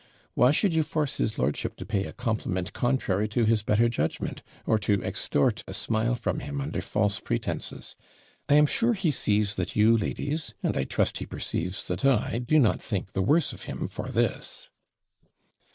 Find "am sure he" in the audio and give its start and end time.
8.55-9.11